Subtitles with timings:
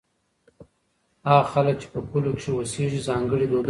[1.29, 3.59] هغه خلک چې په کلو کې اوسېږي ځانګړي دودونه لري.